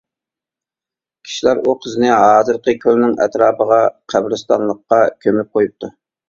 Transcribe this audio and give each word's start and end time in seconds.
كىشىلەر 1.27 1.59
ئۇ 1.67 1.75
قىزنى 1.83 2.09
ھازىرقى 2.13 2.75
كۆلنىڭ 2.85 3.13
ئەتراپىغا 3.27 3.79
قەبرىستانلىققا 4.15 5.01
كۆمۈپ 5.27 5.55
قويۇپتۇ. 5.61 5.93